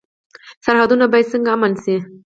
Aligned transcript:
سرحدونه 0.65 1.05
باید 1.11 1.29
څنګه 1.31 1.49
امن 1.55 1.73
شي؟ 1.83 1.95